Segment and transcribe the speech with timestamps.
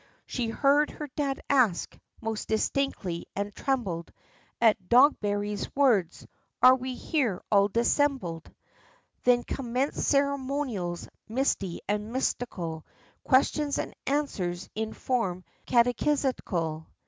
[0.25, 4.11] She heard her dad ask, most distinctly and trembled
[4.59, 6.25] At Dogberry's words
[6.59, 8.51] "Are we here all dissembled?"
[9.25, 12.83] Then commenced ceremonials misty and mystical,
[13.23, 16.87] Questions and answers in form catechistical.